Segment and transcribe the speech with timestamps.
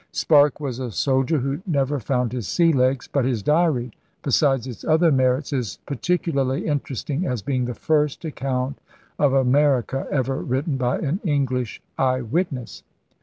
[0.11, 3.07] Sparke was a soldier who never found his sea legs.
[3.07, 3.91] But his diary,
[4.23, 8.81] besides its other merits, is particularly interesting as being the first account
[9.19, 12.81] of America ever written by an English eye witness.